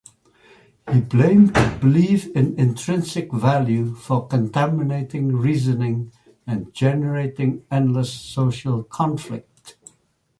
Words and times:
He 0.91 0.99
blamed 0.99 1.53
belief 1.79 2.25
in 2.35 2.59
intrinsic 2.59 3.31
value 3.31 3.93
for 3.93 4.27
contaminating 4.27 5.35
reasoning 5.35 6.11
and 6.47 6.73
generating 6.73 7.67
endless 7.69 8.11
social 8.11 8.81
conflict. 8.83 9.77